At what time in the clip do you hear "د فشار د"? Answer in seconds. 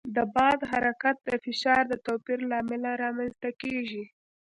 1.27-1.93